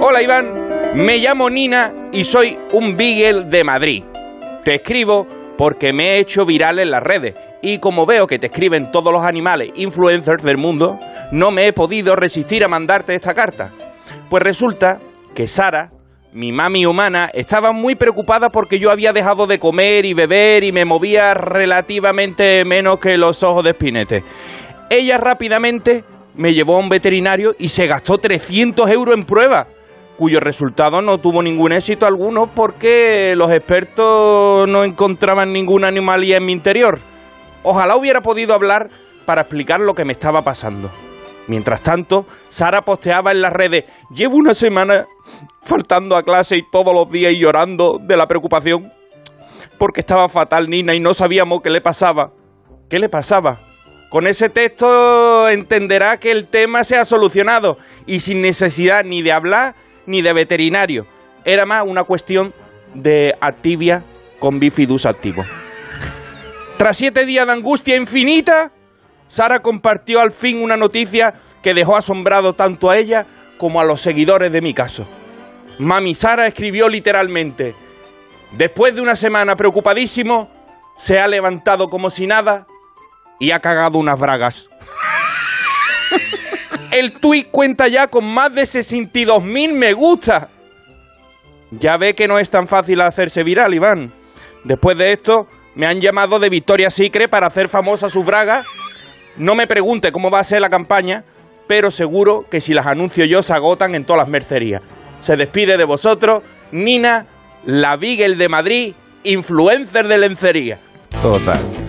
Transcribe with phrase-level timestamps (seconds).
[0.00, 4.04] Hola Iván, me llamo Nina y soy un Beagle de Madrid.
[4.64, 8.48] Te escribo porque me he hecho viral en las redes y como veo que te
[8.48, 10.98] escriben todos los animales influencers del mundo,
[11.30, 13.72] no me he podido resistir a mandarte esta carta.
[14.28, 14.98] Pues resulta
[15.34, 15.92] que Sara,
[16.32, 20.72] mi mami humana, estaba muy preocupada porque yo había dejado de comer y beber y
[20.72, 24.24] me movía relativamente menos que los ojos de espinete.
[24.90, 26.04] Ella rápidamente
[26.34, 29.66] me llevó a un veterinario y se gastó 300 euros en pruebas,
[30.16, 36.46] cuyo resultado no tuvo ningún éxito alguno porque los expertos no encontraban ninguna anomalía en
[36.46, 36.98] mi interior.
[37.62, 38.88] Ojalá hubiera podido hablar
[39.24, 40.90] para explicar lo que me estaba pasando.
[41.48, 45.06] Mientras tanto, Sara posteaba en las redes, llevo una semana
[45.62, 48.92] faltando a clase y todos los días y llorando de la preocupación
[49.78, 52.32] porque estaba fatal Nina y no sabíamos qué le pasaba.
[52.88, 53.58] ¿Qué le pasaba?
[54.12, 59.32] Con ese texto entenderá que el tema se ha solucionado y sin necesidad ni de
[59.32, 61.06] hablar ni de veterinario.
[61.46, 62.52] Era más una cuestión
[62.92, 64.04] de activia
[64.38, 65.44] con bifidus activo.
[66.76, 68.70] Tras siete días de angustia infinita,
[69.28, 73.24] Sara compartió al fin una noticia que dejó asombrado tanto a ella
[73.56, 75.06] como a los seguidores de mi caso.
[75.78, 77.74] Mami Sara escribió literalmente,
[78.58, 80.50] después de una semana preocupadísimo,
[80.98, 82.66] se ha levantado como si nada
[83.38, 84.68] y ha cagado unas bragas.
[86.90, 90.48] El tuit cuenta ya con más de 62.000 me gusta.
[91.70, 94.12] Ya ve que no es tan fácil hacerse viral, Iván.
[94.64, 98.66] Después de esto, me han llamado de Victoria Secret para hacer famosa sus bragas
[99.36, 101.24] no me pregunte cómo va a ser la campaña,
[101.66, 104.82] pero seguro que si las anuncio yo se agotan en todas las mercerías.
[105.20, 107.26] Se despide de vosotros Nina,
[107.64, 110.78] la Beagle de Madrid, influencer de lencería.
[111.22, 111.81] Total.